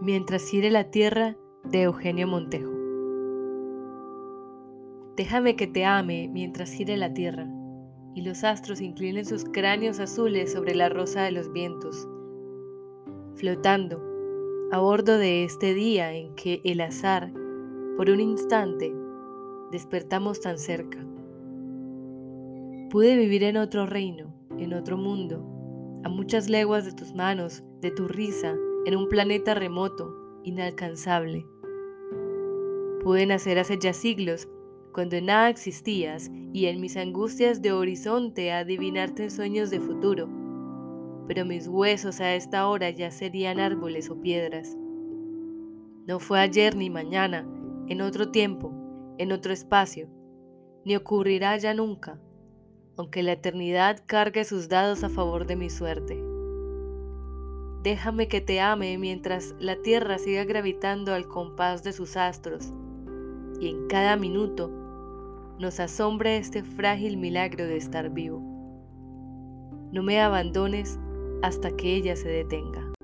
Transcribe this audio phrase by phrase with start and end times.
[0.00, 2.70] Mientras gire la tierra de Eugenio Montejo.
[5.16, 7.50] Déjame que te ame mientras gire la tierra
[8.14, 12.08] y los astros inclinen sus cráneos azules sobre la rosa de los vientos,
[13.34, 14.00] flotando
[14.70, 17.32] a bordo de este día en que el azar,
[17.96, 18.94] por un instante,
[19.72, 21.04] despertamos tan cerca.
[22.88, 27.90] Pude vivir en otro reino, en otro mundo, a muchas leguas de tus manos, de
[27.90, 28.54] tu risa,
[28.88, 31.46] en un planeta remoto, inalcanzable.
[33.02, 34.48] Pude nacer hace ya siglos,
[34.94, 40.26] cuando nada existías, y en mis angustias de horizonte adivinarte en sueños de futuro.
[41.26, 44.74] Pero mis huesos a esta hora ya serían árboles o piedras.
[46.06, 47.46] No fue ayer ni mañana,
[47.88, 48.72] en otro tiempo,
[49.18, 50.08] en otro espacio,
[50.86, 52.18] ni ocurrirá ya nunca,
[52.96, 56.37] aunque la eternidad cargue sus dados a favor de mi suerte.
[57.82, 62.72] Déjame que te ame mientras la tierra siga gravitando al compás de sus astros
[63.60, 64.70] y en cada minuto
[65.58, 68.40] nos asombre este frágil milagro de estar vivo.
[69.92, 70.98] No me abandones
[71.42, 72.97] hasta que ella se detenga.